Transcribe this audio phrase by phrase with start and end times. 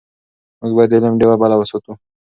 [0.59, 1.91] موږ باید د علم ډېوه بله وساتو.